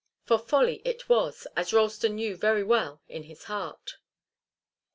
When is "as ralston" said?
1.55-2.15